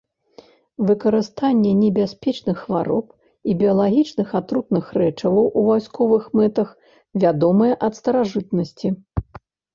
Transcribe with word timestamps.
Выкарыстанне 0.87 1.73
небяспечных 1.81 2.57
хвароб 2.63 3.05
і 3.51 3.55
біялагічных 3.59 4.33
атрутных 4.41 4.85
рэчываў 4.99 5.45
у 5.59 5.67
вайсковых 5.69 6.23
мэтах 6.41 6.69
вядомае 7.27 7.71
ад 7.91 8.01
старажытнасці. 8.01 8.87